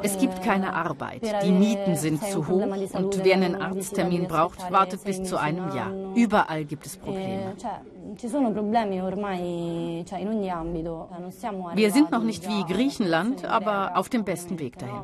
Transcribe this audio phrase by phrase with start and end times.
[0.02, 2.62] Es gibt keine Arbeit, die Mieten sind zu hoch
[2.94, 5.92] und wer einen Arzttermin braucht, wartet bis zu einem Jahr.
[6.14, 7.54] Überall gibt es Probleme.
[11.74, 15.02] Wir sind noch nicht wie Griechenland, aber auf dem besten Weg dahin.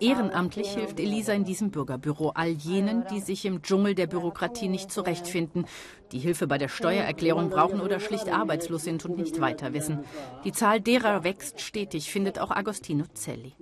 [0.00, 4.92] Ehrenamtlich hilft Elisa in diesem Bürgerbüro all jenen, die sich im Dschungel der Bürokratie nicht
[4.92, 5.66] zurechtfinden,
[6.12, 10.00] die Hilfe bei der Steuererklärung brauchen oder schlicht arbeitslos sind und nicht weiter wissen.
[10.44, 13.54] Die Zahl derer wächst stetig, findet auch Agostino Zelli.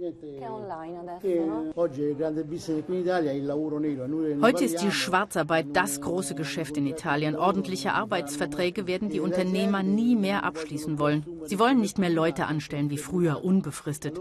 [4.43, 7.37] Heute ist die Schwarzarbeit das große Geschäft in Italien.
[7.37, 11.25] Ordentliche Arbeitsverträge werden die Unternehmer nie mehr abschließen wollen.
[11.45, 14.21] Sie wollen nicht mehr Leute anstellen wie früher, unbefristet.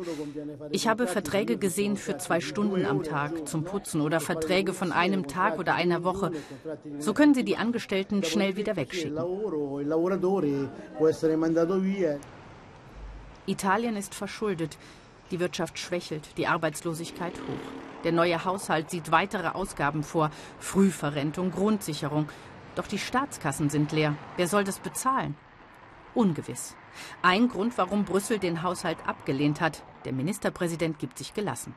[0.71, 5.27] Ich habe Verträge gesehen für zwei Stunden am Tag zum Putzen oder Verträge von einem
[5.27, 6.31] Tag oder einer Woche.
[6.99, 9.17] So können sie die Angestellten schnell wieder wegschicken.
[13.47, 14.77] Italien ist verschuldet.
[15.31, 18.03] Die Wirtschaft schwächelt, die Arbeitslosigkeit hoch.
[18.03, 20.29] Der neue Haushalt sieht weitere Ausgaben vor,
[20.59, 22.29] Frühverrentung, Grundsicherung.
[22.75, 24.15] Doch die Staatskassen sind leer.
[24.37, 25.35] Wer soll das bezahlen?
[26.13, 26.75] Ungewiss.
[27.21, 29.83] Ein Grund, warum Brüssel den Haushalt abgelehnt hat.
[30.05, 31.73] Der Ministerpräsident gibt sich gelassen.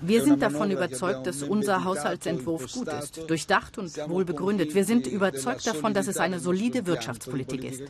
[0.00, 4.74] Wir sind davon überzeugt, dass unser Haushaltsentwurf gut ist, durchdacht und wohl begründet.
[4.74, 7.82] Wir sind überzeugt davon, dass es eine solide Wirtschaftspolitik ist.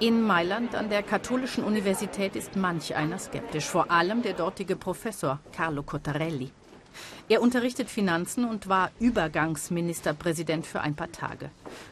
[0.00, 5.38] In Mailand an der Katholischen Universität ist manch einer skeptisch, vor allem der dortige Professor
[5.52, 6.50] Carlo Cottarelli.
[7.28, 11.50] Er unterrichtet Finanzen und war Übergangsministerpräsident für ein paar Tage.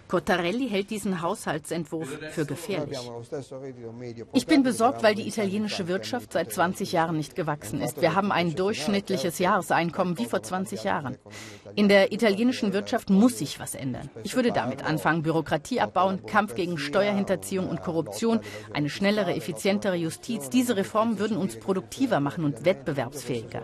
[0.09, 2.99] Cottarelli hält diesen Haushaltsentwurf für gefährlich.
[4.33, 8.01] Ich bin besorgt, weil die italienische Wirtschaft seit 20 Jahren nicht gewachsen ist.
[8.01, 11.17] Wir haben ein durchschnittliches Jahreseinkommen wie vor 20 Jahren.
[11.77, 14.11] In der italienischen Wirtschaft muss sich was ändern.
[14.25, 18.41] Ich würde damit anfangen, Bürokratie abbauen, Kampf gegen Steuerhinterziehung und Korruption,
[18.73, 20.51] eine schnellere, effizientere Justiz.
[20.51, 23.63] Diese Reformen würden uns produktiver machen und wettbewerbsfähiger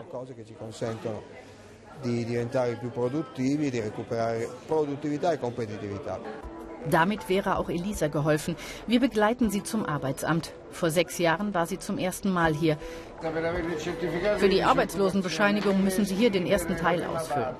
[2.01, 6.19] di diventare più produttivi, di recuperare Produttività e Kompetitività.
[6.89, 8.55] Damit wäre auch Elisa geholfen.
[8.85, 10.53] Wir begleiten sie zum Arbeitsamt.
[10.71, 12.77] Vor sechs Jahren war sie zum ersten Mal hier.
[14.37, 17.55] Für die Arbeitslosenbescheinigung müssen Sie hier den ersten Teil ausfüllen.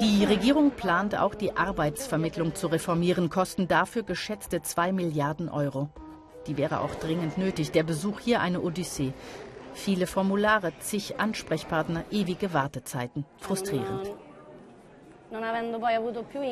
[0.00, 5.88] Die Regierung plant auch, die Arbeitsvermittlung zu reformieren, kosten dafür geschätzte zwei Milliarden Euro.
[6.46, 7.72] Die wäre auch dringend nötig.
[7.72, 9.12] Der Besuch hier eine Odyssee.
[9.74, 13.24] Viele Formulare, zig Ansprechpartner, ewige Wartezeiten.
[13.38, 14.12] Frustrierend.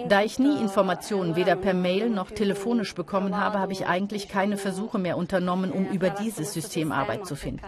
[0.09, 4.59] Da ich nie Informationen weder per Mail noch telefonisch bekommen habe, habe ich eigentlich keine
[4.59, 7.63] Versuche mehr unternommen, um über dieses System Arbeit zu finden.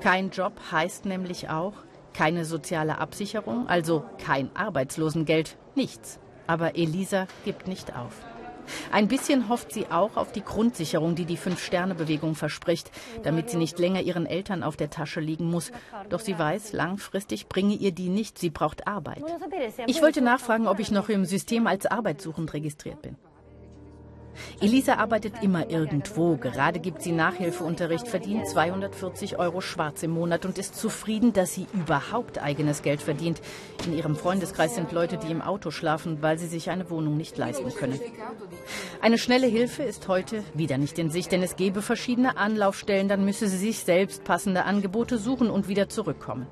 [0.00, 1.74] Kein Job heißt nämlich auch
[2.14, 6.18] keine soziale Absicherung, also kein Arbeitslosengeld, nichts.
[6.46, 8.24] Aber Elisa gibt nicht auf.
[8.92, 12.90] Ein bisschen hofft sie auch auf die Grundsicherung, die die Fünf-Sterne-Bewegung verspricht,
[13.22, 15.72] damit sie nicht länger ihren Eltern auf der Tasche liegen muss.
[16.08, 18.38] Doch sie weiß, langfristig bringe ihr die nicht.
[18.38, 19.22] Sie braucht Arbeit.
[19.86, 23.16] Ich wollte nachfragen, ob ich noch im System als arbeitssuchend registriert bin.
[24.60, 26.36] Elisa arbeitet immer irgendwo.
[26.36, 31.66] Gerade gibt sie Nachhilfeunterricht, verdient 240 Euro schwarz im Monat und ist zufrieden, dass sie
[31.72, 33.40] überhaupt eigenes Geld verdient.
[33.86, 37.38] In ihrem Freundeskreis sind Leute, die im Auto schlafen, weil sie sich eine Wohnung nicht
[37.38, 38.00] leisten können.
[39.00, 43.08] Eine schnelle Hilfe ist heute wieder nicht in Sicht, denn es gäbe verschiedene Anlaufstellen.
[43.08, 46.46] Dann müsse sie sich selbst passende Angebote suchen und wieder zurückkommen.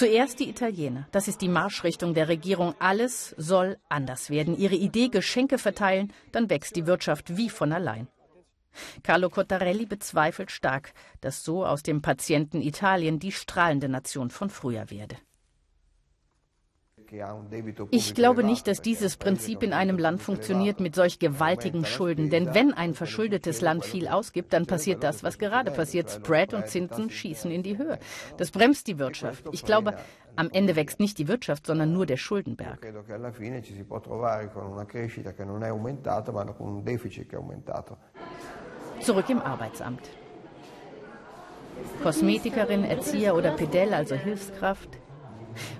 [0.00, 1.06] Zuerst die Italiener.
[1.12, 2.74] Das ist die Marschrichtung der Regierung.
[2.78, 4.56] Alles soll anders werden.
[4.56, 8.08] Ihre Idee Geschenke verteilen, dann wächst die Wirtschaft wie von allein.
[9.02, 14.90] Carlo Cottarelli bezweifelt stark, dass so aus dem Patienten Italien die strahlende Nation von früher
[14.90, 15.16] werde.
[17.90, 22.30] Ich glaube nicht, dass dieses Prinzip in einem Land funktioniert mit solch gewaltigen Schulden.
[22.30, 26.10] Denn wenn ein verschuldetes Land viel ausgibt, dann passiert das, was gerade passiert.
[26.10, 27.98] Spread und Zinsen schießen in die Höhe.
[28.36, 29.44] Das bremst die Wirtschaft.
[29.52, 29.96] Ich glaube,
[30.36, 32.86] am Ende wächst nicht die Wirtschaft, sondern nur der Schuldenberg.
[39.00, 40.10] Zurück im Arbeitsamt.
[42.02, 44.99] Kosmetikerin, Erzieher oder Pedell, also Hilfskraft,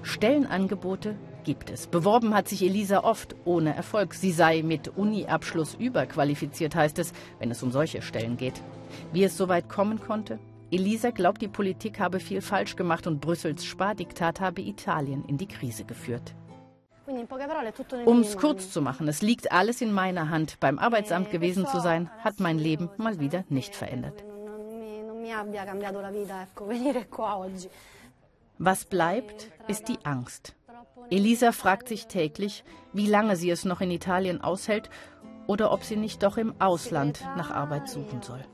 [0.03, 1.87] Stellenangebote gibt es.
[1.87, 4.15] Beworben hat sich Elisa oft ohne Erfolg.
[4.15, 8.63] Sie sei mit Uni-Abschluss überqualifiziert, heißt es, wenn es um solche Stellen geht.
[9.13, 10.39] Wie es so weit kommen konnte?
[10.71, 15.49] Elisa glaubt, die Politik habe viel falsch gemacht und Brüssels Spardiktat habe Italien in die
[15.49, 16.35] Krise geführt.
[18.05, 20.61] Um es kurz zu machen, es liegt alles in meiner Hand.
[20.61, 24.23] Beim Arbeitsamt gewesen zu sein, hat mein Leben mal wieder nicht verändert.
[28.63, 30.55] Was bleibt, ist die Angst.
[31.09, 32.63] Elisa fragt sich täglich,
[32.93, 34.91] wie lange sie es noch in Italien aushält
[35.47, 38.45] oder ob sie nicht doch im Ausland nach Arbeit suchen soll.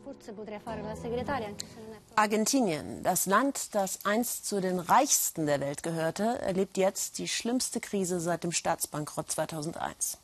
[2.15, 7.81] Argentinien, das Land, das einst zu den reichsten der Welt gehörte, erlebt jetzt die schlimmste
[7.81, 10.19] Krise seit dem Staatsbankrott 2001.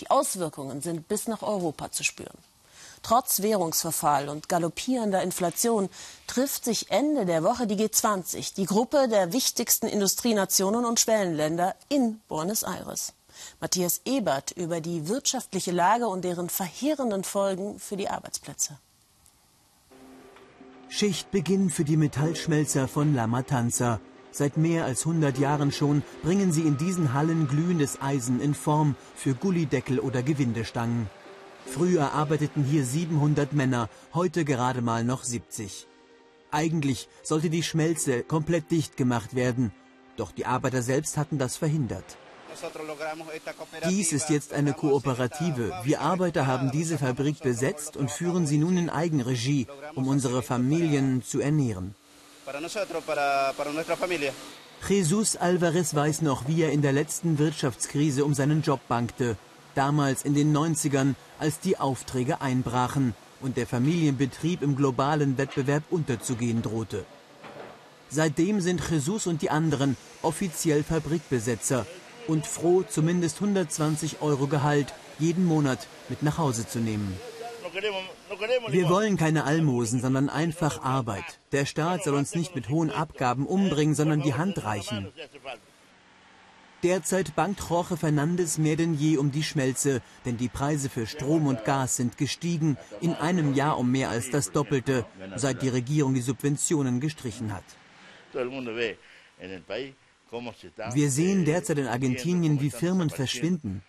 [0.00, 2.36] Die Auswirkungen sind bis nach Europa zu spüren.
[3.02, 5.88] Trotz Währungsverfall und galoppierender Inflation
[6.28, 12.20] trifft sich Ende der Woche die G20, die Gruppe der wichtigsten Industrienationen und Schwellenländer in
[12.28, 13.12] Buenos Aires.
[13.60, 18.78] Matthias Ebert über die wirtschaftliche Lage und deren verheerenden Folgen für die Arbeitsplätze.
[20.88, 23.98] Schichtbeginn für die Metallschmelzer von La Matanza.
[24.30, 28.94] Seit mehr als 100 Jahren schon bringen sie in diesen Hallen glühendes Eisen in Form
[29.16, 31.10] für Gullideckel oder Gewindestangen.
[31.66, 35.86] Früher arbeiteten hier 700 Männer, heute gerade mal noch 70.
[36.50, 39.72] Eigentlich sollte die Schmelze komplett dicht gemacht werden,
[40.16, 42.04] doch die Arbeiter selbst hatten das verhindert.
[43.88, 45.72] Dies ist jetzt eine Kooperative.
[45.84, 51.22] Wir Arbeiter haben diese Fabrik besetzt und führen sie nun in Eigenregie, um unsere Familien
[51.22, 51.94] zu ernähren.
[54.86, 59.38] Jesus Alvarez weiß noch, wie er in der letzten Wirtschaftskrise um seinen Job bangte
[59.74, 66.62] damals in den 90ern, als die Aufträge einbrachen und der Familienbetrieb im globalen Wettbewerb unterzugehen
[66.62, 67.04] drohte.
[68.08, 71.84] Seitdem sind Jesus und die anderen offiziell Fabrikbesetzer
[72.28, 77.18] und froh, zumindest 120 Euro Gehalt jeden Monat mit nach Hause zu nehmen.
[78.68, 81.40] Wir wollen keine Almosen, sondern einfach Arbeit.
[81.50, 85.08] Der Staat soll uns nicht mit hohen Abgaben umbringen, sondern die Hand reichen.
[86.82, 91.46] Derzeit bangt Jorge Fernandes mehr denn je um die Schmelze, denn die Preise für Strom
[91.46, 95.06] und Gas sind gestiegen, in einem Jahr um mehr als das Doppelte,
[95.36, 97.64] seit die Regierung die Subventionen gestrichen hat.
[100.92, 103.82] Wir sehen derzeit in Argentinien, wie Firmen verschwinden.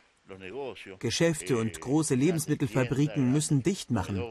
[0.99, 4.21] Geschäfte und große Lebensmittelfabriken müssen dicht machen.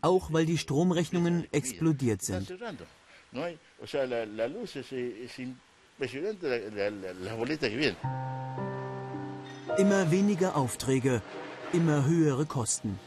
[0.00, 2.52] Auch weil die Stromrechnungen explodiert sind.
[9.78, 11.22] Immer weniger Aufträge,
[11.72, 12.98] immer höhere Kosten.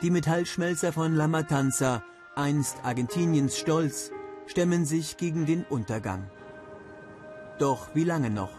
[0.00, 2.04] Die Metallschmelzer von La Matanza,
[2.36, 4.12] einst Argentiniens Stolz,
[4.46, 6.30] stemmen sich gegen den Untergang.
[7.58, 8.52] Doch wie lange noch?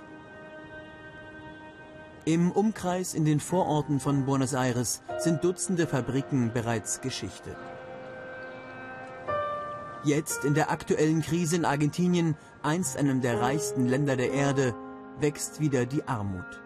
[2.25, 7.55] Im Umkreis in den Vororten von Buenos Aires sind Dutzende Fabriken bereits Geschichte.
[10.03, 14.73] Jetzt in der aktuellen Krise in Argentinien, einst einem der reichsten Länder der Erde,
[15.19, 16.61] wächst wieder die Armut.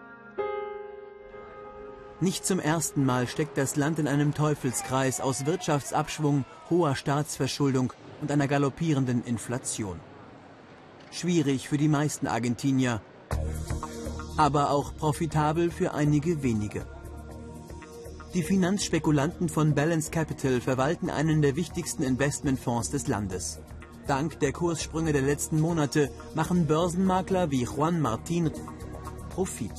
[2.20, 8.30] Nicht zum ersten Mal steckt das Land in einem Teufelskreis aus Wirtschaftsabschwung, hoher Staatsverschuldung und
[8.30, 9.98] einer galoppierenden Inflation.
[11.10, 13.00] Schwierig für die meisten Argentinier,
[14.36, 16.86] aber auch profitabel für einige wenige.
[18.34, 23.60] Die Finanzspekulanten von Balance Capital verwalten einen der wichtigsten Investmentfonds des Landes.
[24.08, 28.50] Dank der Kurssprünge der letzten Monate machen Börsenmakler wie Juan Martin
[29.30, 29.70] Profit.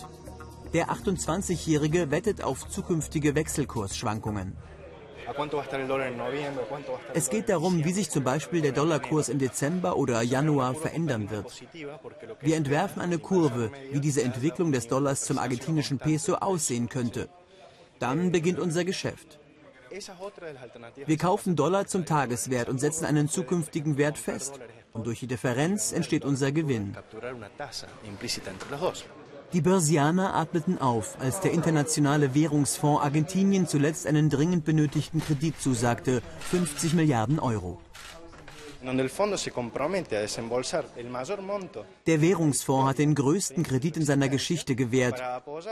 [0.71, 4.55] Der 28-Jährige wettet auf zukünftige Wechselkursschwankungen.
[7.13, 11.62] Es geht darum, wie sich zum Beispiel der Dollarkurs im Dezember oder Januar verändern wird.
[12.39, 17.27] Wir entwerfen eine Kurve, wie diese Entwicklung des Dollars zum argentinischen Peso aussehen könnte.
[17.99, 19.39] Dann beginnt unser Geschäft.
[21.05, 24.59] Wir kaufen Dollar zum Tageswert und setzen einen zukünftigen Wert fest.
[24.93, 26.95] Und durch die Differenz entsteht unser Gewinn.
[29.53, 36.21] Die Börsianer atmeten auf, als der Internationale Währungsfonds Argentinien zuletzt einen dringend benötigten Kredit zusagte,
[36.49, 37.79] 50 Milliarden Euro.
[42.07, 45.21] Der Währungsfonds hat den größten Kredit in seiner Geschichte gewährt,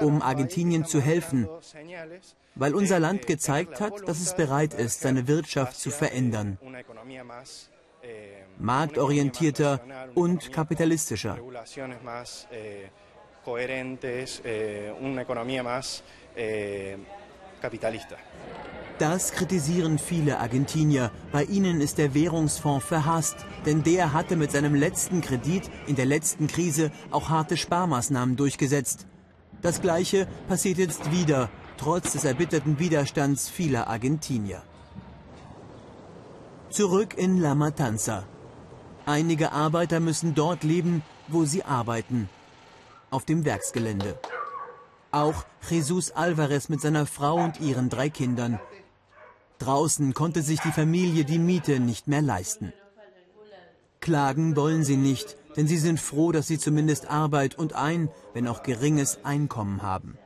[0.02, 1.48] um Argentinien zu helfen,
[2.56, 6.58] weil unser Land gezeigt hat, dass es bereit ist, seine Wirtschaft zu verändern.
[8.60, 9.80] Marktorientierter
[10.16, 11.38] und kapitalistischer.
[19.00, 21.12] Das kritisieren viele Argentinier.
[21.32, 26.06] Bei ihnen ist der Währungsfonds verhasst, denn der hatte mit seinem letzten Kredit in der
[26.06, 29.08] letzten Krise auch harte Sparmaßnahmen durchgesetzt.
[29.62, 34.62] Das gleiche passiert jetzt wieder, trotz des erbitterten Widerstands vieler Argentinier.
[36.70, 38.26] Zurück in La Matanza.
[39.06, 42.30] Einige Arbeiter müssen dort leben, wo sie arbeiten.
[43.10, 44.18] Auf dem Werksgelände.
[45.14, 48.60] Auch Jesus Alvarez mit seiner Frau und ihren drei Kindern.
[49.60, 52.74] Draußen konnte sich die Familie die Miete nicht mehr leisten.
[54.00, 58.48] Klagen wollen sie nicht, denn sie sind froh, dass sie zumindest Arbeit und ein, wenn
[58.48, 60.18] auch geringes Einkommen haben.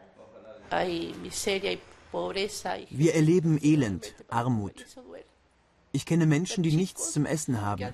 [2.89, 4.85] Wir erleben Elend, Armut.
[5.91, 7.93] Ich kenne Menschen, die nichts zum Essen haben.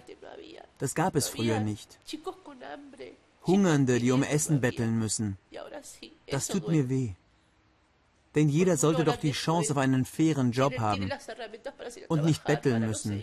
[0.77, 1.97] Das gab es früher nicht.
[3.45, 5.37] Hungernde, die um Essen betteln müssen.
[6.27, 7.11] Das tut mir weh.
[8.35, 11.11] Denn jeder sollte doch die Chance auf einen fairen Job haben
[12.07, 13.21] und nicht betteln müssen.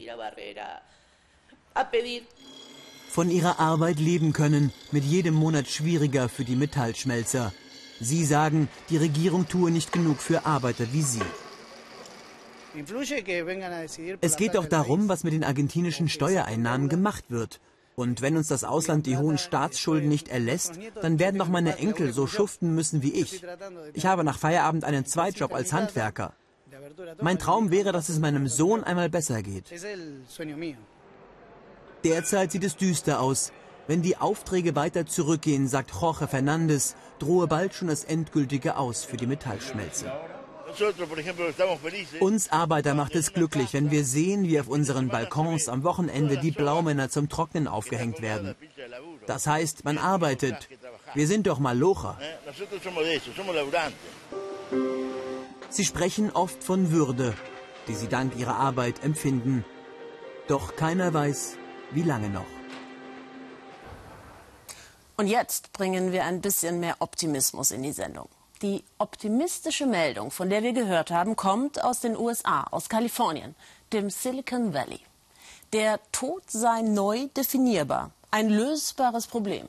[3.09, 7.53] Von ihrer Arbeit leben können, mit jedem Monat schwieriger für die Metallschmelzer.
[7.99, 11.23] Sie sagen, die Regierung tue nicht genug für Arbeiter wie sie.
[14.21, 17.61] Es geht doch darum, was mit den argentinischen Steuereinnahmen gemacht wird.
[18.01, 22.15] Und wenn uns das Ausland die hohen Staatsschulden nicht erlässt, dann werden doch meine Enkel
[22.15, 23.45] so schuften müssen wie ich.
[23.93, 26.33] Ich habe nach Feierabend einen Zweitjob als Handwerker.
[27.21, 29.67] Mein Traum wäre, dass es meinem Sohn einmal besser geht.
[32.03, 33.53] Derzeit sieht es düster aus.
[33.87, 39.19] Wenn die Aufträge weiter zurückgehen, sagt Jorge Fernandes, drohe bald schon das endgültige Aus für
[39.19, 40.11] die Metallschmelze.
[42.21, 46.51] Uns Arbeiter macht es glücklich, wenn wir sehen, wie auf unseren Balkons am Wochenende die
[46.51, 48.55] Blaumänner zum Trocknen aufgehängt werden.
[49.27, 50.69] Das heißt, man arbeitet.
[51.15, 52.19] Wir sind doch mal Locher.
[55.71, 57.35] Sie sprechen oft von Würde,
[57.89, 59.65] die sie dank ihrer Arbeit empfinden.
[60.49, 61.57] Doch keiner weiß,
[61.93, 62.47] wie lange noch.
[65.17, 68.29] Und jetzt bringen wir ein bisschen mehr Optimismus in die Sendung.
[68.63, 73.55] Die optimistische Meldung, von der wir gehört haben, kommt aus den USA, aus Kalifornien,
[73.95, 75.01] dem Silicon Valley.
[75.73, 79.69] Der Tod sei neu definierbar, ein lösbares Problem.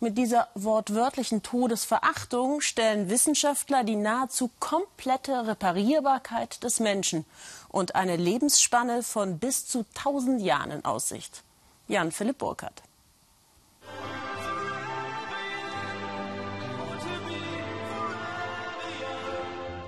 [0.00, 7.26] Mit dieser wortwörtlichen Todesverachtung stellen Wissenschaftler die nahezu komplette Reparierbarkeit des Menschen
[7.68, 11.42] und eine Lebensspanne von bis zu 1000 Jahren in Aussicht.
[11.88, 12.82] Jan Philipp Burkhardt.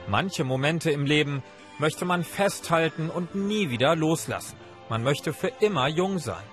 [0.08, 1.42] Manche Momente im Leben
[1.78, 4.56] möchte man festhalten und nie wieder loslassen.
[4.88, 6.44] Man möchte für immer jung sein.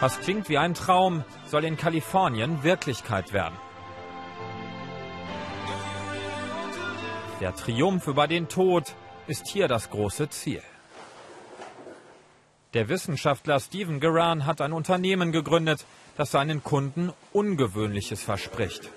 [0.00, 3.56] Was klingt wie ein Traum, soll in Kalifornien Wirklichkeit werden.
[7.40, 8.94] Der Triumph über den Tod
[9.26, 10.62] ist hier das große Ziel.
[12.74, 18.90] Der Wissenschaftler Stephen Geran hat ein Unternehmen gegründet, das seinen Kunden Ungewöhnliches verspricht.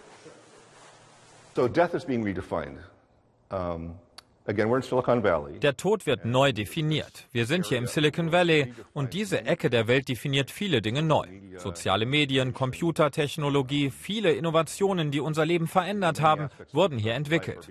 [5.62, 7.28] Der Tod wird neu definiert.
[7.32, 11.28] Wir sind hier im Silicon Valley und diese Ecke der Welt definiert viele Dinge neu.
[11.58, 17.70] Soziale Medien, Computertechnologie, viele Innovationen, die unser Leben verändert haben, wurden hier entwickelt.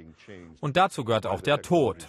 [0.61, 2.09] Und dazu gehört auch der Tod.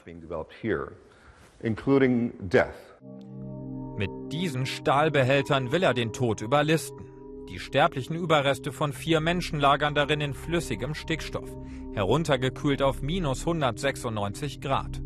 [3.98, 7.11] Mit diesen Stahlbehältern will er den Tod überlisten.
[7.52, 11.50] Die sterblichen Überreste von vier Menschen lagern darin in flüssigem Stickstoff,
[11.92, 15.02] heruntergekühlt auf minus 196 Grad.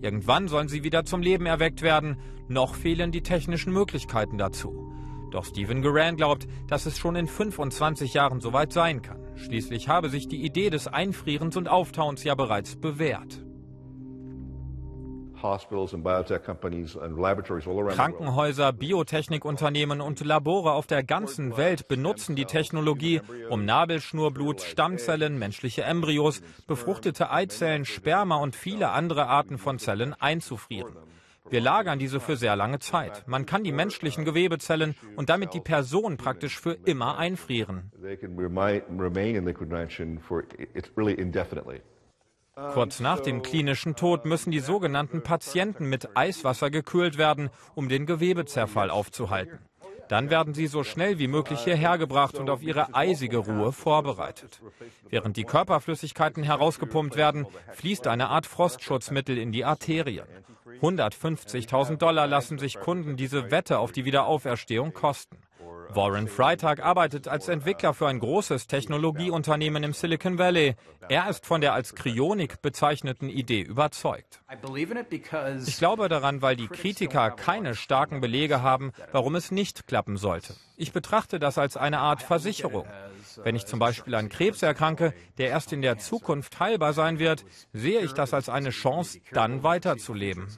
[0.00, 2.16] Irgendwann sollen sie wieder zum Leben erweckt werden,
[2.48, 4.92] noch fehlen die technischen Möglichkeiten dazu.
[5.30, 9.20] Doch Stephen Guerin glaubt, dass es schon in 25 Jahren soweit sein kann.
[9.36, 13.43] Schließlich habe sich die Idee des Einfrierens und Auftauens ja bereits bewährt.
[17.90, 23.20] Krankenhäuser, Biotechnikunternehmen und Labore auf der ganzen Welt benutzen die Technologie,
[23.50, 30.96] um Nabelschnurblut, Stammzellen, menschliche Embryos, befruchtete Eizellen, Sperma und viele andere Arten von Zellen einzufrieren.
[31.50, 33.28] Wir lagern diese für sehr lange Zeit.
[33.28, 37.92] Man kann die menschlichen Gewebezellen und damit die Person praktisch für immer einfrieren.
[42.56, 48.06] Kurz nach dem klinischen Tod müssen die sogenannten Patienten mit Eiswasser gekühlt werden, um den
[48.06, 49.58] Gewebezerfall aufzuhalten.
[50.08, 54.60] Dann werden sie so schnell wie möglich hierher gebracht und auf ihre eisige Ruhe vorbereitet.
[55.08, 60.26] Während die Körperflüssigkeiten herausgepumpt werden, fließt eine Art Frostschutzmittel in die Arterien.
[60.80, 65.38] 150.000 Dollar lassen sich Kunden diese Wette auf die Wiederauferstehung kosten.
[65.96, 70.74] Warren Freitag arbeitet als Entwickler für ein großes Technologieunternehmen im Silicon Valley.
[71.08, 74.40] Er ist von der als Kryonik bezeichneten Idee überzeugt.
[75.66, 80.54] Ich glaube daran, weil die Kritiker keine starken Belege haben, warum es nicht klappen sollte.
[80.76, 82.86] Ich betrachte das als eine Art Versicherung.
[83.42, 87.44] Wenn ich zum Beispiel an Krebs erkranke, der erst in der Zukunft heilbar sein wird,
[87.72, 90.48] sehe ich das als eine Chance, dann weiterzuleben.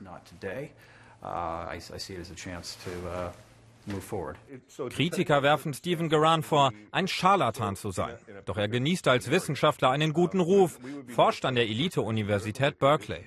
[4.91, 8.17] Kritiker werfen Stephen Garan vor, ein Scharlatan zu sein.
[8.45, 10.79] Doch er genießt als Wissenschaftler einen guten Ruf,
[11.09, 13.25] forscht an der Elite-Universität Berkeley.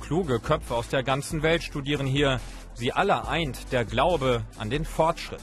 [0.00, 2.38] Kluge Köpfe aus der ganzen Welt studieren hier.
[2.74, 5.40] Sie alle eint der Glaube an den Fortschritt.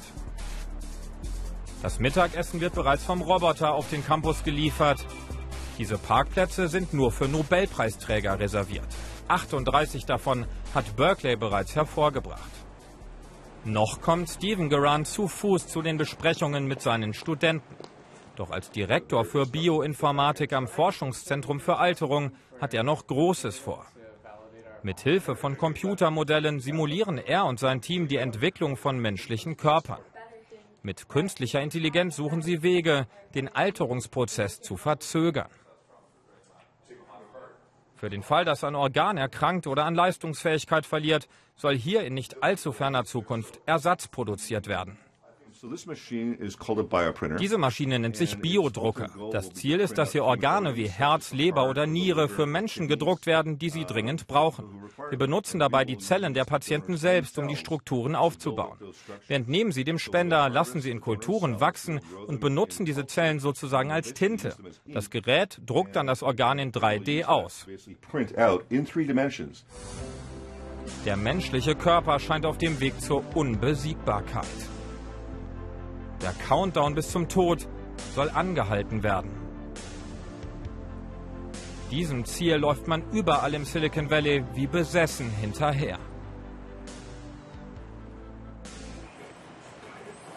[1.81, 5.05] Das Mittagessen wird bereits vom Roboter auf den Campus geliefert.
[5.77, 8.87] Diese Parkplätze sind nur für Nobelpreisträger reserviert.
[9.29, 12.51] 38 davon hat Berkeley bereits hervorgebracht.
[13.65, 17.75] Noch kommt Stephen Garant zu Fuß zu den Besprechungen mit seinen Studenten.
[18.35, 22.31] Doch als Direktor für Bioinformatik am Forschungszentrum für Alterung
[22.61, 23.85] hat er noch Großes vor.
[24.81, 29.99] Mit Hilfe von Computermodellen simulieren er und sein Team die Entwicklung von menschlichen Körpern.
[30.81, 35.49] Mit künstlicher Intelligenz suchen sie Wege, den Alterungsprozess zu verzögern.
[37.99, 41.27] Für den Fall, dass ein Organ erkrankt oder an Leistungsfähigkeit verliert,
[41.57, 44.97] soll hier in nicht allzu ferner Zukunft Ersatz produziert werden.
[47.37, 49.09] Diese Maschine nennt sich Biodrucker.
[49.31, 53.57] Das Ziel ist, dass hier Organe wie Herz, Leber oder Niere für Menschen gedruckt werden,
[53.57, 54.83] die sie dringend brauchen.
[55.09, 58.77] Wir benutzen dabei die Zellen der Patienten selbst, um die Strukturen aufzubauen.
[59.27, 63.91] Wir entnehmen sie dem Spender, lassen sie in Kulturen wachsen und benutzen diese Zellen sozusagen
[63.91, 64.55] als Tinte.
[64.85, 67.67] Das Gerät druckt dann das Organ in 3D aus.
[71.05, 74.47] Der menschliche Körper scheint auf dem Weg zur Unbesiegbarkeit.
[76.21, 77.67] Der Countdown bis zum Tod
[78.13, 79.31] soll angehalten werden.
[81.91, 85.97] Diesem Ziel läuft man überall im Silicon Valley wie besessen hinterher.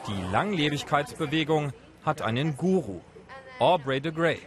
[0.08, 1.72] Die Langlebigkeitsbewegung
[2.04, 3.00] hat einen Guru,
[3.58, 4.40] Aubrey de Grey.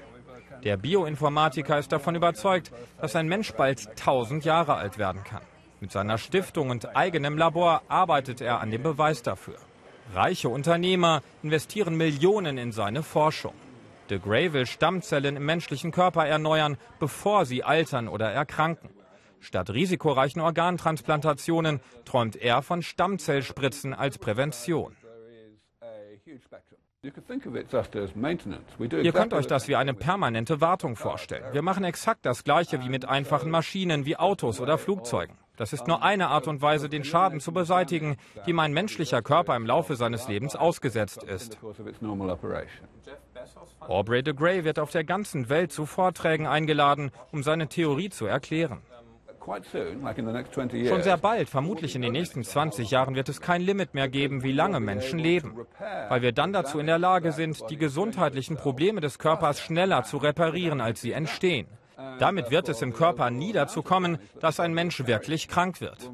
[0.63, 5.43] Der Bioinformatiker ist davon überzeugt, dass ein Mensch bald 1000 Jahre alt werden kann.
[5.79, 9.57] Mit seiner Stiftung und eigenem Labor arbeitet er an dem Beweis dafür.
[10.13, 13.53] Reiche Unternehmer investieren Millionen in seine Forschung.
[14.09, 18.89] De Grey will Stammzellen im menschlichen Körper erneuern, bevor sie altern oder erkranken.
[19.39, 24.95] Statt risikoreichen Organtransplantationen träumt er von Stammzellspritzen als Prävention.
[29.03, 31.53] Ihr könnt euch das wie eine permanente Wartung vorstellen.
[31.53, 35.37] Wir machen exakt das Gleiche wie mit einfachen Maschinen wie Autos oder Flugzeugen.
[35.57, 39.55] Das ist nur eine Art und Weise, den Schaden zu beseitigen, dem ein menschlicher Körper
[39.55, 41.57] im Laufe seines Lebens ausgesetzt ist.
[43.79, 48.25] Aubrey de Grey wird auf der ganzen Welt zu Vorträgen eingeladen, um seine Theorie zu
[48.25, 48.81] erklären.
[49.45, 54.41] Schon sehr bald, vermutlich in den nächsten 20 Jahren, wird es kein Limit mehr geben,
[54.41, 55.67] wie lange Menschen leben,
[56.09, 60.17] weil wir dann dazu in der Lage sind, die gesundheitlichen Probleme des Körpers schneller zu
[60.17, 61.67] reparieren, als sie entstehen.
[62.19, 66.09] Damit wird es im Körper nie dazu kommen, dass ein Mensch wirklich krank wird.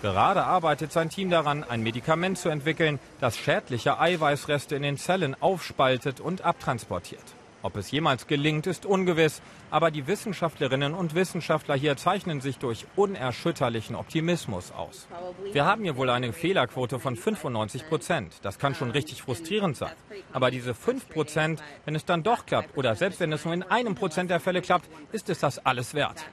[0.00, 5.34] Gerade arbeitet sein Team daran, ein Medikament zu entwickeln, das schädliche Eiweißreste in den Zellen
[5.40, 7.24] aufspaltet und abtransportiert.
[7.62, 12.86] Ob es jemals gelingt, ist ungewiss, aber die Wissenschaftlerinnen und Wissenschaftler hier zeichnen sich durch
[12.94, 15.08] unerschütterlichen Optimismus aus.
[15.52, 18.34] Wir haben hier wohl eine Fehlerquote von 95 Prozent.
[18.42, 19.92] Das kann schon richtig frustrierend sein.
[20.32, 23.64] Aber diese 5 Prozent, wenn es dann doch klappt, oder selbst wenn es nur in
[23.64, 26.24] einem Prozent der Fälle klappt, ist es das alles wert.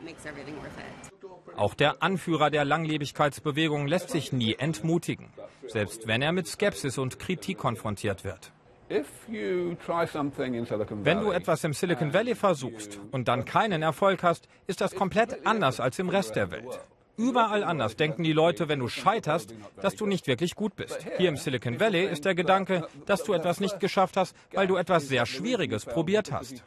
[1.55, 5.31] Auch der Anführer der Langlebigkeitsbewegung lässt sich nie entmutigen,
[5.67, 8.51] selbst wenn er mit Skepsis und Kritik konfrontiert wird.
[11.03, 15.45] Wenn du etwas im Silicon Valley versuchst und dann keinen Erfolg hast, ist das komplett
[15.45, 16.79] anders als im Rest der Welt.
[17.17, 20.97] Überall anders denken die Leute, wenn du scheiterst, dass du nicht wirklich gut bist.
[21.17, 24.75] Hier im Silicon Valley ist der Gedanke, dass du etwas nicht geschafft hast, weil du
[24.75, 26.63] etwas sehr Schwieriges probiert hast.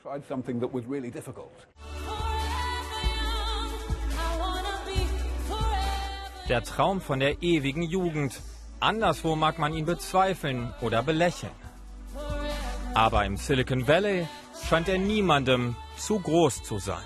[6.48, 8.40] Der Traum von der ewigen Jugend.
[8.81, 11.52] Anderswo mag man ihn bezweifeln oder belächeln.
[12.98, 14.26] Aber im Silicon Valley
[14.68, 17.04] scheint er niemandem zu groß zu sein.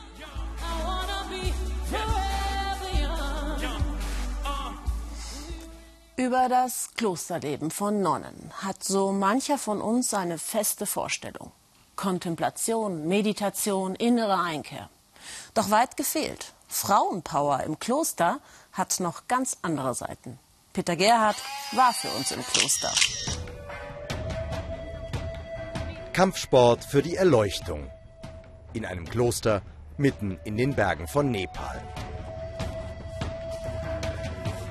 [6.17, 11.53] Über das Klosterleben von Nonnen hat so mancher von uns eine feste Vorstellung.
[11.95, 14.89] Kontemplation, Meditation, innere Einkehr.
[15.53, 16.55] Doch weit gefehlt.
[16.69, 18.41] Frauenpower im Kloster
[18.73, 20.39] hat noch ganz andere Seiten.
[20.73, 21.37] Peter Gerhard
[21.73, 22.91] war für uns im Kloster.
[26.13, 27.91] Kampfsport für die Erleuchtung.
[28.75, 29.63] In einem Kloster
[29.97, 31.81] mitten in den Bergen von Nepal.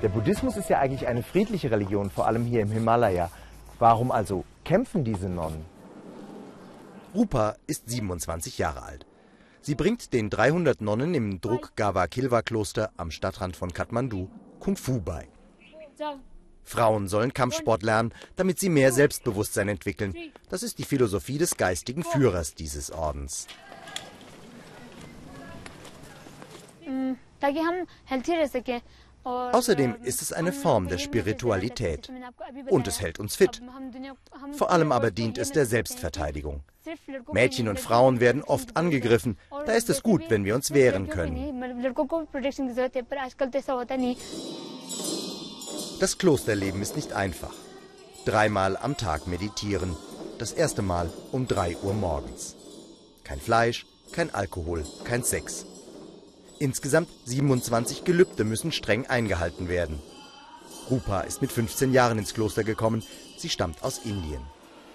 [0.03, 3.31] Der Buddhismus ist ja eigentlich eine friedliche Religion, vor allem hier im Himalaya.
[3.79, 5.65] Warum also kämpfen diese Nonnen?
[7.15, 9.07] Rupa ist 27 Jahre alt.
[9.61, 14.77] Sie bringt den 300 Nonnen im Druk Gava Kilwa Kloster am Stadtrand von Kathmandu Kung
[14.77, 15.27] Fu bei.
[16.63, 20.15] Frauen sollen Kampfsport lernen, damit sie mehr Selbstbewusstsein entwickeln.
[20.49, 23.47] Das ist die Philosophie des geistigen Führers dieses Ordens.
[29.23, 32.11] Außerdem ist es eine Form der Spiritualität
[32.69, 33.61] und es hält uns fit.
[34.53, 36.63] Vor allem aber dient es der Selbstverteidigung.
[37.31, 41.35] Mädchen und Frauen werden oft angegriffen, da ist es gut, wenn wir uns wehren können.
[46.01, 47.53] Das Klosterleben ist nicht einfach.
[48.25, 49.95] Dreimal am Tag meditieren,
[50.39, 52.55] das erste Mal um 3 Uhr morgens.
[53.23, 55.67] Kein Fleisch, kein Alkohol, kein Sex.
[56.57, 59.99] Insgesamt 27 Gelübde müssen streng eingehalten werden.
[60.89, 63.03] Rupa ist mit 15 Jahren ins Kloster gekommen.
[63.37, 64.41] Sie stammt aus Indien.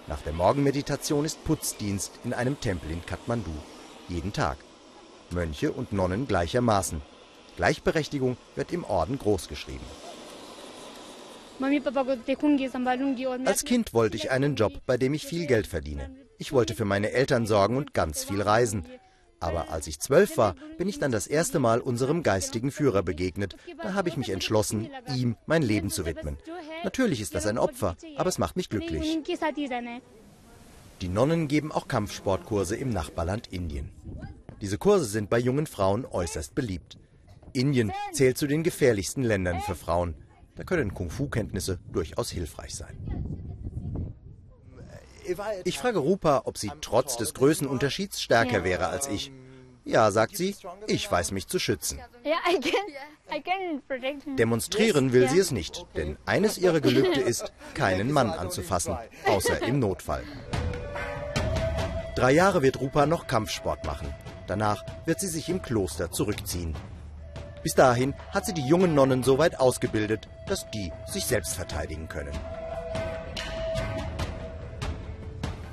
[0.08, 3.52] Nach der Morgenmeditation ist Putzdienst in einem Tempel in Kathmandu.
[4.08, 4.56] Jeden Tag.
[5.30, 7.00] Mönche und Nonnen gleichermaßen.
[7.54, 9.86] Gleichberechtigung wird im Orden großgeschrieben.
[13.44, 16.10] Als Kind wollte ich einen Job, bei dem ich viel Geld verdiene.
[16.38, 18.84] Ich wollte für meine Eltern sorgen und ganz viel reisen.
[19.40, 23.56] Aber als ich zwölf war, bin ich dann das erste Mal unserem geistigen Führer begegnet.
[23.82, 26.38] Da habe ich mich entschlossen, ihm mein Leben zu widmen.
[26.84, 29.18] Natürlich ist das ein Opfer, aber es macht mich glücklich.
[31.02, 33.90] Die Nonnen geben auch Kampfsportkurse im Nachbarland Indien.
[34.62, 36.98] Diese Kurse sind bei jungen Frauen äußerst beliebt.
[37.52, 40.14] Indien zählt zu den gefährlichsten Ländern für Frauen.
[40.56, 42.96] Da können Kung-Fu-Kenntnisse durchaus hilfreich sein.
[45.64, 49.32] Ich frage Rupa, ob sie trotz des Größenunterschieds stärker wäre als ich.
[49.84, 50.54] Ja, sagt sie,
[50.88, 52.00] ich weiß mich zu schützen.
[54.36, 59.78] Demonstrieren will sie es nicht, denn eines ihrer Gelübde ist, keinen Mann anzufassen, außer im
[59.78, 60.24] Notfall.
[62.16, 64.12] Drei Jahre wird Rupa noch Kampfsport machen.
[64.46, 66.74] Danach wird sie sich im Kloster zurückziehen.
[67.66, 72.09] Bis dahin hat sie die jungen Nonnen so weit ausgebildet, dass die sich selbst verteidigen
[72.09, 72.31] können.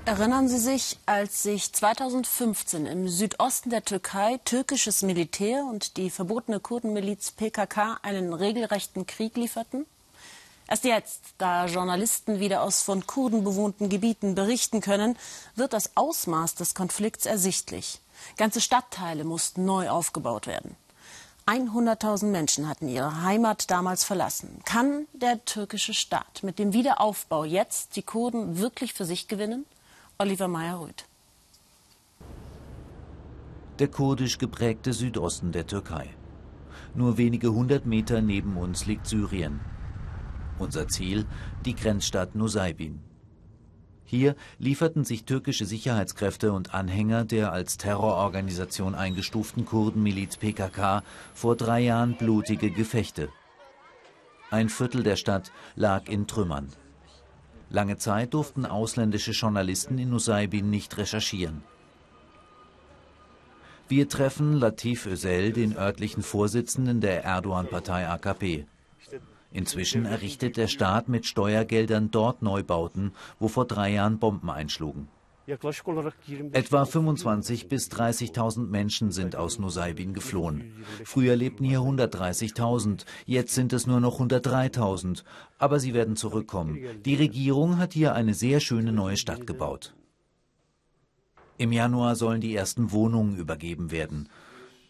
[0.05, 6.59] Erinnern Sie sich, als sich 2015 im Südosten der Türkei türkisches Militär und die verbotene
[6.59, 9.85] Kurdenmiliz PKK einen regelrechten Krieg lieferten?
[10.67, 15.15] Erst jetzt, da Journalisten wieder aus von Kurden bewohnten Gebieten berichten können,
[15.55, 17.99] wird das Ausmaß des Konflikts ersichtlich.
[18.37, 20.75] Ganze Stadtteile mussten neu aufgebaut werden.
[21.45, 24.61] 100.000 Menschen hatten ihre Heimat damals verlassen.
[24.65, 29.65] Kann der türkische Staat mit dem Wiederaufbau jetzt die Kurden wirklich für sich gewinnen?
[30.17, 31.05] Oliver Meyer-Rüth.
[33.79, 36.09] Der kurdisch geprägte Südosten der Türkei.
[36.93, 39.59] Nur wenige hundert Meter neben uns liegt Syrien.
[40.59, 41.25] Unser Ziel
[41.65, 43.01] die Grenzstadt Nusaybin.
[44.13, 51.01] Hier lieferten sich türkische Sicherheitskräfte und Anhänger der als Terrororganisation eingestuften Kurdenmiliz PKK
[51.33, 53.29] vor drei Jahren blutige Gefechte.
[54.51, 56.67] Ein Viertel der Stadt lag in Trümmern.
[57.71, 61.63] Lange Zeit durften ausländische Journalisten in Nusaybin nicht recherchieren.
[63.87, 68.67] Wir treffen Latif Özel, den örtlichen Vorsitzenden der Erdogan-Partei AKP.
[69.53, 75.07] Inzwischen errichtet der Staat mit Steuergeldern dort Neubauten, wo vor drei Jahren Bomben einschlugen.
[75.45, 80.85] Etwa 25.000 bis 30.000 Menschen sind aus Nusaybin geflohen.
[81.03, 85.23] Früher lebten hier 130.000, jetzt sind es nur noch 103.000.
[85.59, 86.79] Aber sie werden zurückkommen.
[87.05, 89.93] Die Regierung hat hier eine sehr schöne neue Stadt gebaut.
[91.57, 94.29] Im Januar sollen die ersten Wohnungen übergeben werden.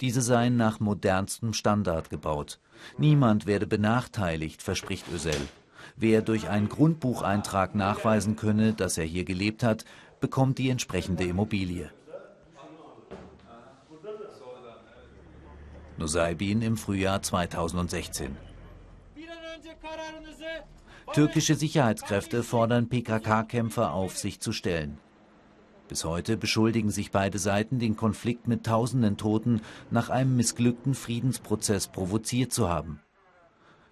[0.04, 2.60] Diese seien nach modernstem Standard gebaut.
[2.98, 5.38] Niemand werde benachteiligt, verspricht Ösel.
[5.96, 9.86] Wer durch einen Grundbucheintrag nachweisen könne, dass er hier gelebt hat,
[10.20, 11.89] bekommt die entsprechende Immobilie.
[15.98, 18.36] Nusaybin im Frühjahr 2016.
[21.13, 24.98] Türkische Sicherheitskräfte fordern PKK-Kämpfer auf, sich zu stellen.
[25.88, 31.88] Bis heute beschuldigen sich beide Seiten, den Konflikt mit tausenden Toten nach einem missglückten Friedensprozess
[31.88, 33.00] provoziert zu haben.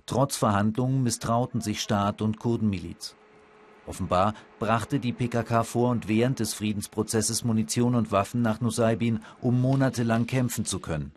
[0.05, 3.15] Trotz Verhandlungen misstrauten sich Staat und Kurdenmiliz.
[3.85, 9.59] Offenbar brachte die PKK vor und während des Friedensprozesses Munition und Waffen nach Nusaybin, um
[9.59, 11.11] monatelang kämpfen zu können.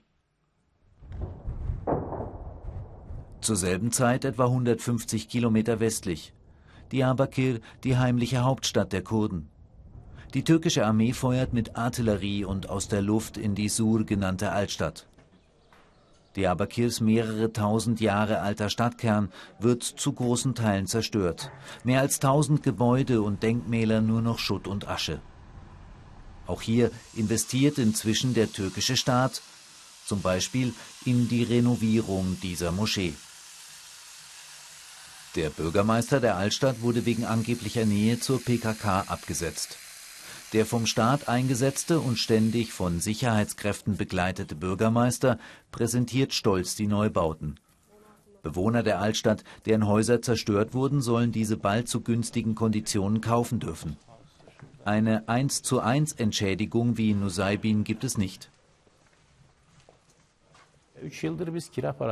[3.40, 6.32] Zur selben Zeit etwa 150 Kilometer westlich.
[6.92, 9.50] Diyarbakir, die heimliche Hauptstadt der Kurden.
[10.34, 15.06] Die türkische Armee feuert mit Artillerie und aus der Luft in die Sur genannte Altstadt.
[16.34, 21.52] Diyarbakirs mehrere tausend Jahre alter Stadtkern wird zu großen Teilen zerstört.
[21.84, 25.20] Mehr als tausend Gebäude und Denkmäler nur noch Schutt und Asche.
[26.48, 29.40] Auch hier investiert inzwischen der türkische Staat,
[30.04, 33.14] zum Beispiel in die Renovierung dieser Moschee.
[35.36, 39.78] Der Bürgermeister der Altstadt wurde wegen angeblicher Nähe zur PKK abgesetzt.
[40.54, 45.40] Der vom Staat eingesetzte und ständig von Sicherheitskräften begleitete Bürgermeister
[45.72, 47.58] präsentiert stolz die Neubauten.
[48.44, 53.96] Bewohner der Altstadt, deren Häuser zerstört wurden, sollen diese bald zu günstigen Konditionen kaufen dürfen.
[54.84, 58.48] Eine 1 zu 1 Entschädigung wie in Nusaybin gibt es nicht.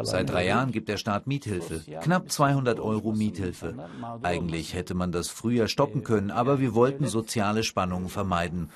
[0.02, 1.82] Seit drei Jahren gibt der Staat Miethilfe.
[2.02, 3.74] Knapp 200 Euro Miethilfe.
[4.22, 8.70] Eigentlich hätte man das früher stoppen können, aber wir wollten soziale Spannungen vermeiden.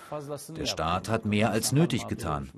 [0.57, 2.51] Der Staat hat mehr als nötig getan.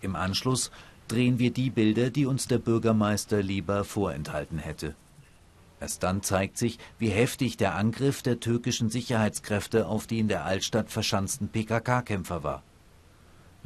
[0.00, 0.70] Im Anschluss
[1.08, 4.94] drehen wir die Bilder, die uns der Bürgermeister lieber vorenthalten hätte.
[5.78, 10.44] Erst dann zeigt sich, wie heftig der Angriff der türkischen Sicherheitskräfte auf die in der
[10.44, 12.62] Altstadt verschanzten PKK-Kämpfer war.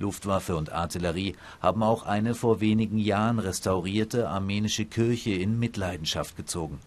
[0.01, 6.81] Luftwaffe und Artillerie haben auch eine vor wenigen Jahren restaurierte armenische Kirche in Mitleidenschaft gezogen.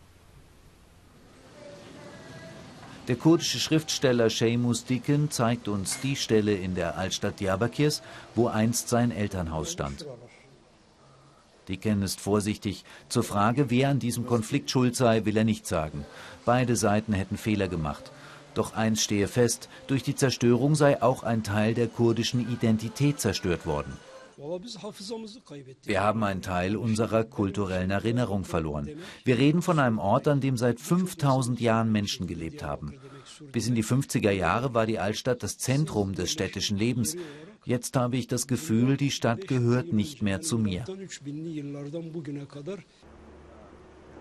[3.08, 8.02] Der kurdische Schriftsteller Seamus Dicken zeigt uns die Stelle in der Altstadt Diyarbakirs,
[8.34, 10.06] wo einst sein Elternhaus stand.
[11.67, 12.84] Dicken ist vorsichtig.
[13.10, 16.06] Zur Frage, wer an diesem Konflikt schuld sei, will er nicht sagen.
[16.45, 18.12] Beide Seiten hätten Fehler gemacht.
[18.53, 23.65] Doch eins stehe fest, durch die Zerstörung sei auch ein Teil der kurdischen Identität zerstört
[23.65, 23.93] worden.
[25.83, 28.89] Wir haben einen Teil unserer kulturellen Erinnerung verloren.
[29.23, 32.93] Wir reden von einem Ort, an dem seit 5000 Jahren Menschen gelebt haben.
[33.51, 37.15] Bis in die 50er Jahre war die Altstadt das Zentrum des städtischen Lebens.
[37.63, 40.83] Jetzt habe ich das Gefühl, die Stadt gehört nicht mehr zu mir.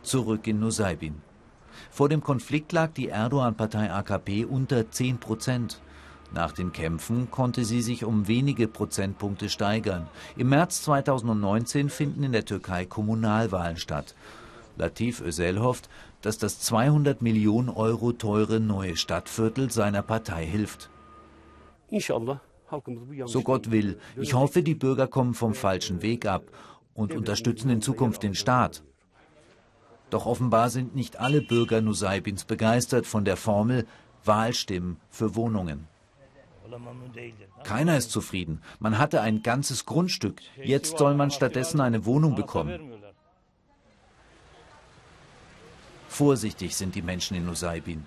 [0.02, 1.31] Zurück in Nusaybin.
[1.90, 5.80] Vor dem Konflikt lag die Erdogan-Partei AKP unter 10 Prozent.
[6.34, 10.08] Nach den Kämpfen konnte sie sich um wenige Prozentpunkte steigern.
[10.36, 14.14] Im März 2019 finden in der Türkei Kommunalwahlen statt.
[14.78, 15.90] Latif Özel hofft,
[16.22, 20.88] dass das 200 Millionen Euro teure neue Stadtviertel seiner Partei hilft.
[23.26, 23.98] So Gott will.
[24.16, 26.44] Ich hoffe, die Bürger kommen vom falschen Weg ab
[26.94, 28.82] und unterstützen in Zukunft den Staat.
[30.12, 33.86] Doch offenbar sind nicht alle Bürger Nusaybins begeistert von der Formel
[34.26, 35.88] Wahlstimmen für Wohnungen.
[37.64, 38.60] Keiner ist zufrieden.
[38.78, 40.42] Man hatte ein ganzes Grundstück.
[40.62, 42.78] Jetzt soll man stattdessen eine Wohnung bekommen.
[46.08, 48.04] Vorsichtig sind die Menschen in Nusaybin.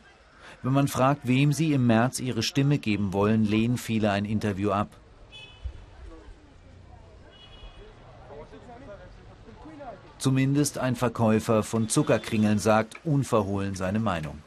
[0.61, 4.69] Wenn man fragt, wem sie im März ihre Stimme geben wollen, lehnen viele ein Interview
[4.69, 4.89] ab.
[10.25, 14.41] Zumindest ein Verkäufer von Zuckerkringeln sagt unverhohlen seine Meinung.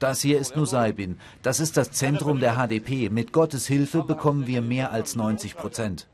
[0.00, 1.20] Das hier ist Nusaybin.
[1.44, 3.08] Das ist das Zentrum der HDP.
[3.08, 6.08] Mit Gottes Hilfe bekommen wir mehr als 90 Prozent.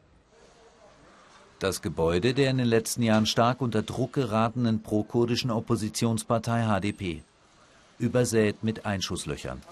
[1.58, 7.22] Das Gebäude der in den letzten Jahren stark unter Druck geratenen prokurdischen Oppositionspartei HDP.
[7.98, 9.62] Übersät mit Einschusslöchern.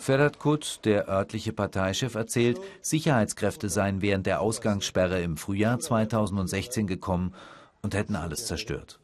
[0.00, 7.34] Ferhat Kut, der örtliche Parteichef, erzählt, Sicherheitskräfte seien während der Ausgangssperre im Frühjahr 2016 gekommen
[7.82, 8.98] und hätten alles zerstört.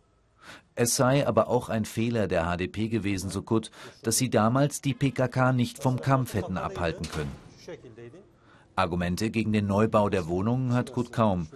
[0.74, 3.70] Es sei aber auch ein Fehler der HDP gewesen, so Kut,
[4.04, 7.32] dass sie damals die PKK nicht vom Kampf hätten abhalten können.
[8.74, 11.48] Argumente gegen den Neubau der Wohnungen hat Kut kaum.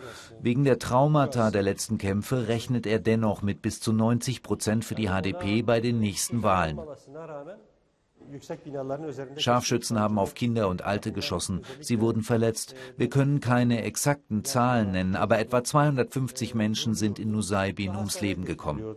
[0.43, 4.95] Wegen der Traumata der letzten Kämpfe rechnet er dennoch mit bis zu 90 Prozent für
[4.95, 6.79] die HDP bei den nächsten Wahlen.
[9.37, 11.63] Scharfschützen haben auf Kinder und Alte geschossen.
[11.81, 12.75] Sie wurden verletzt.
[12.97, 18.45] Wir können keine exakten Zahlen nennen, aber etwa 250 Menschen sind in Nusaybin ums Leben
[18.45, 18.97] gekommen.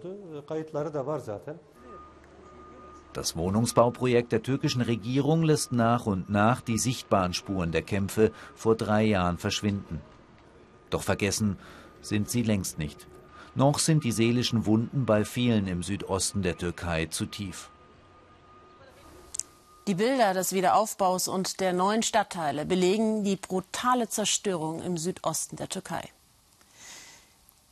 [3.13, 8.75] Das Wohnungsbauprojekt der türkischen Regierung lässt nach und nach die sichtbaren Spuren der Kämpfe vor
[8.75, 10.01] drei Jahren verschwinden.
[10.89, 11.57] Doch vergessen
[12.01, 13.07] sind sie längst nicht.
[13.55, 17.69] Noch sind die seelischen Wunden bei vielen im Südosten der Türkei zu tief.
[19.85, 25.67] Die Bilder des Wiederaufbaus und der neuen Stadtteile belegen die brutale Zerstörung im Südosten der
[25.67, 26.07] Türkei.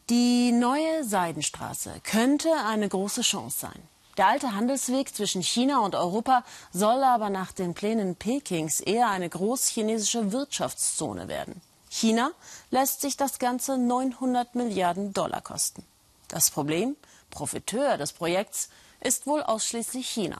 [0.09, 3.81] Die neue Seidenstraße könnte eine große Chance sein.
[4.17, 6.43] Der alte Handelsweg zwischen China und Europa
[6.73, 11.61] soll aber nach den Plänen Pekings eher eine großchinesische Wirtschaftszone werden.
[11.89, 12.31] China
[12.71, 15.85] lässt sich das Ganze 900 Milliarden Dollar kosten.
[16.27, 16.97] Das Problem,
[17.29, 18.67] Profiteur des Projekts,
[18.99, 20.39] ist wohl ausschließlich China.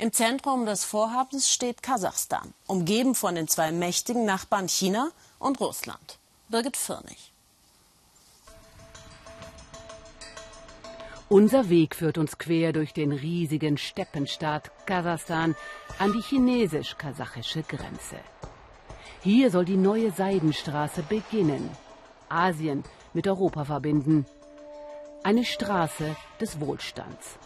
[0.00, 6.18] Im Zentrum des Vorhabens steht Kasachstan, umgeben von den zwei mächtigen Nachbarn China und Russland.
[6.48, 7.32] Birgit Firnig.
[11.28, 15.56] Unser Weg führt uns quer durch den riesigen Steppenstaat Kasachstan
[15.98, 18.20] an die chinesisch-kasachische Grenze.
[19.24, 21.68] Hier soll die neue Seidenstraße beginnen,
[22.28, 22.84] Asien
[23.14, 24.26] mit Europa verbinden.
[25.24, 27.36] Eine Straße des Wohlstands.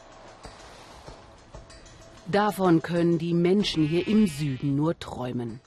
[2.27, 5.61] Davon können die Menschen hier im Süden nur träumen.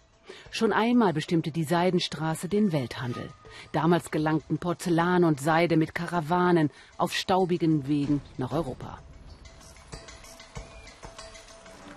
[0.51, 3.29] Schon einmal bestimmte die Seidenstraße den Welthandel.
[3.73, 8.99] Damals gelangten Porzellan und Seide mit Karawanen auf staubigen Wegen nach Europa.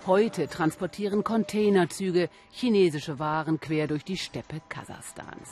[0.05, 5.49] Heute transportieren Containerzüge chinesische Waren quer durch die Steppe Kasachstans.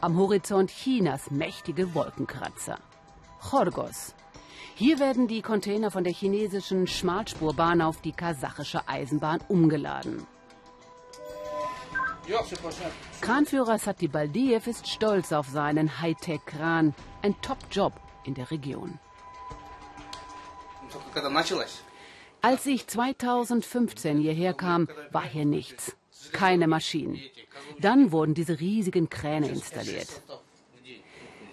[0.00, 2.78] Am Horizont Chinas mächtige Wolkenkratzer.
[3.40, 4.14] Chorgos,
[4.78, 10.24] hier werden die Container von der chinesischen Schmalspurbahn auf die kasachische Eisenbahn umgeladen.
[13.20, 19.00] Kranführer Sati Baldiev ist stolz auf seinen Hightech-Kran, ein Top-Job in der Region.
[22.40, 25.96] Als ich 2015 hierher kam, war hier nichts.
[26.30, 27.18] Keine Maschinen.
[27.80, 30.22] Dann wurden diese riesigen Kräne installiert.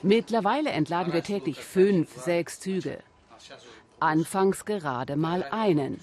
[0.03, 2.99] Mittlerweile entladen wir täglich fünf, sechs Züge.
[3.99, 5.99] Anfangs gerade mal einen.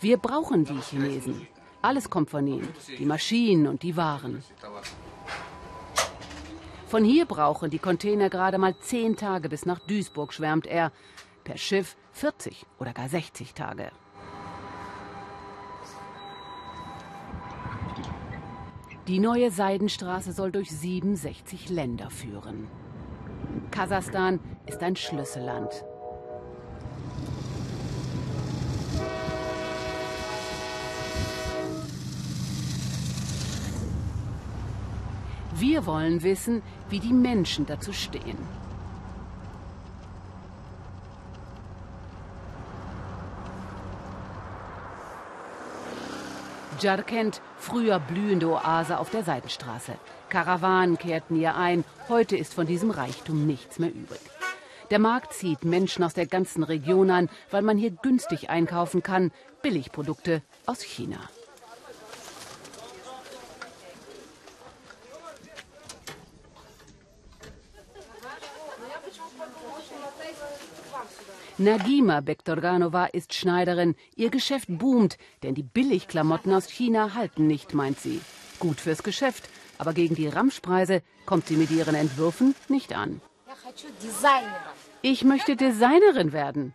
[0.00, 1.46] Wir brauchen die Chinesen.
[1.82, 4.42] Alles kommt von ihnen, die Maschinen und die Waren.
[6.86, 10.92] Von hier brauchen die Container gerade mal zehn Tage bis nach Duisburg, schwärmt er.
[11.44, 13.90] Per Schiff 40 oder gar 60 Tage.
[19.06, 22.66] Die neue Seidenstraße soll durch 67 Länder führen.
[23.70, 25.84] Kasachstan ist ein Schlüsselland.
[35.58, 38.36] Wir wollen wissen, wie die Menschen dazu stehen.
[46.82, 49.94] Jarkent, früher blühende Oase auf der Seitenstraße.
[50.28, 54.20] Karawanen kehrten hier ein, heute ist von diesem Reichtum nichts mehr übrig.
[54.90, 59.32] Der Markt zieht Menschen aus der ganzen Region an, weil man hier günstig einkaufen kann,
[59.62, 61.18] Billigprodukte aus China.
[71.58, 73.94] Nagima Bektorganova ist Schneiderin.
[74.14, 78.20] Ihr Geschäft boomt, denn die Billigklamotten aus China halten nicht, meint sie.
[78.58, 83.22] Gut fürs Geschäft, aber gegen die Ramschpreise kommt sie mit ihren Entwürfen nicht an.
[85.00, 86.74] Ich möchte Designerin werden.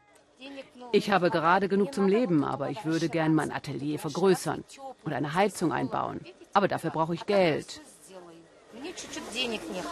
[0.91, 4.63] Ich habe gerade genug zum Leben, aber ich würde gern mein Atelier vergrößern
[5.03, 6.21] und eine Heizung einbauen.
[6.53, 7.81] Aber dafür brauche ich Geld.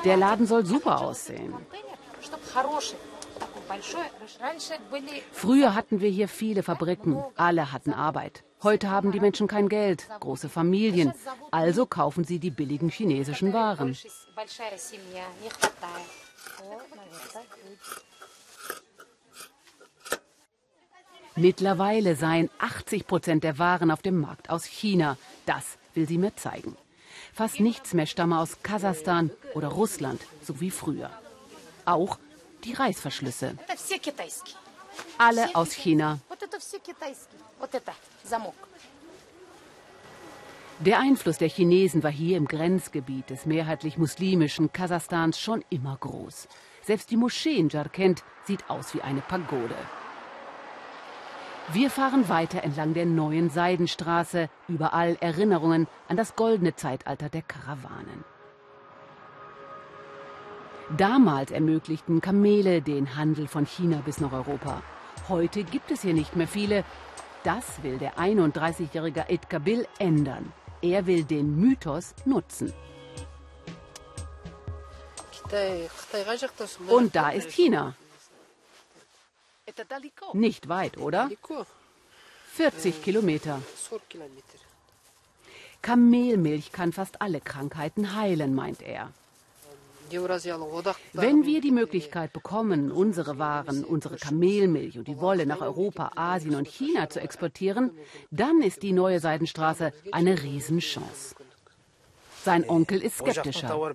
[0.03, 1.53] Der Laden soll super aussehen.
[5.31, 8.43] Früher hatten wir hier viele Fabriken, alle hatten Arbeit.
[8.61, 11.13] Heute haben die Menschen kein Geld, große Familien,
[11.51, 13.95] also kaufen sie die billigen chinesischen Waren.
[21.35, 25.17] Mittlerweile seien 80 Prozent der Waren auf dem Markt aus China.
[25.45, 26.75] Das will sie mir zeigen.
[27.33, 31.09] Fast nichts mehr stamme aus Kasachstan oder Russland, so wie früher.
[31.85, 32.19] Auch
[32.63, 33.57] die Reißverschlüsse.
[35.17, 36.19] Alle aus China.
[40.79, 46.47] Der Einfluss der Chinesen war hier im Grenzgebiet des mehrheitlich muslimischen Kasachstans schon immer groß.
[46.83, 49.75] Selbst die Moschee in Jarkent sieht aus wie eine Pagode.
[51.73, 58.23] Wir fahren weiter entlang der neuen Seidenstraße, überall Erinnerungen an das goldene Zeitalter der Karawanen.
[60.97, 64.81] Damals ermöglichten Kamele den Handel von China bis nach Europa.
[65.27, 66.83] Heute gibt es hier nicht mehr viele.
[67.43, 70.51] Das will der 31-jährige Ed Kabil ändern.
[70.81, 72.73] Er will den Mythos nutzen.
[76.87, 77.95] Und da ist China.
[80.33, 81.29] Nicht weit, oder?
[82.53, 83.61] 40 Kilometer.
[85.81, 89.13] Kamelmilch kann fast alle Krankheiten heilen, meint er.
[91.13, 96.55] Wenn wir die Möglichkeit bekommen, unsere Waren, unsere Kamelmilch und die Wolle nach Europa, Asien
[96.55, 97.91] und China zu exportieren,
[98.31, 101.35] dann ist die neue Seidenstraße eine Riesenchance.
[102.43, 103.93] Sein Onkel ist skeptischer.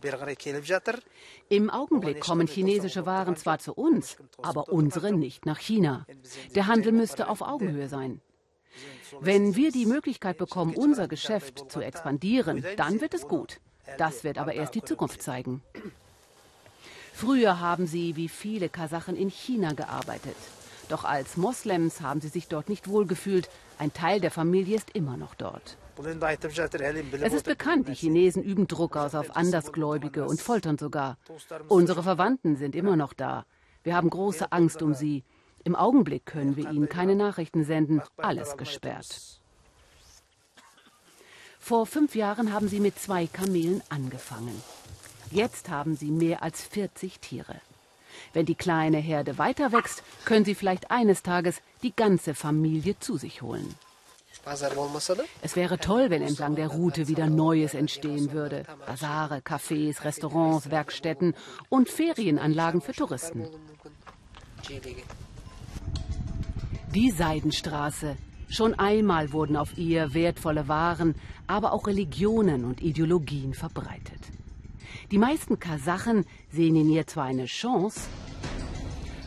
[1.49, 6.07] Im Augenblick kommen chinesische Waren zwar zu uns, aber unsere nicht nach China.
[6.55, 8.21] Der Handel müsste auf Augenhöhe sein.
[9.21, 13.61] Wenn wir die Möglichkeit bekommen, unser Geschäft zu expandieren, dann wird es gut.
[13.99, 15.63] Das wird aber erst die Zukunft zeigen.
[17.15, 20.37] Früher haben sie wie viele Kasachen in China gearbeitet.
[20.89, 23.49] Doch als Moslems haben sie sich dort nicht wohlgefühlt.
[23.79, 25.79] Ein Teil der Familie ist immer noch dort.
[27.23, 31.17] Es ist bekannt, die Chinesen üben Druck aus auf Andersgläubige und foltern sogar.
[31.69, 33.47] Unsere Verwandten sind immer noch da.
[33.85, 35.23] Wir haben große Angst um sie.
[35.63, 38.03] Im Augenblick können wir ihnen keine Nachrichten senden.
[38.17, 39.41] Alles gesperrt.
[41.61, 44.61] Vor fünf Jahren haben sie mit zwei Kamelen angefangen.
[45.35, 47.57] Jetzt haben sie mehr als 40 Tiere.
[48.33, 53.17] Wenn die kleine Herde weiter wächst, können sie vielleicht eines Tages die ganze Familie zu
[53.17, 53.75] sich holen.
[55.43, 58.63] Es wäre toll, wenn entlang der Route wieder Neues entstehen würde.
[58.87, 61.35] Basare, Cafés, Restaurants, Werkstätten
[61.69, 63.49] und Ferienanlagen für Touristen.
[66.95, 68.17] Die Seidenstraße.
[68.49, 71.17] Schon einmal wurden auf ihr wertvolle Waren,
[71.49, 74.21] aber auch Religionen und Ideologien verbreitet.
[75.15, 78.01] Die meisten Kasachen sehen in ihr zwar eine Chance,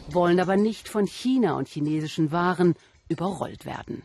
[0.09, 2.75] wollen aber nicht von China und chinesischen Waren
[3.07, 4.03] überrollt werden.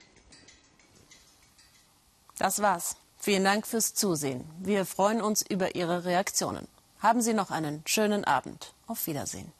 [2.39, 2.95] Das war's.
[3.18, 4.45] Vielen Dank fürs Zusehen.
[4.61, 6.68] Wir freuen uns über Ihre Reaktionen.
[7.01, 8.74] Haben Sie noch einen schönen Abend.
[8.87, 9.51] Auf Wiedersehen.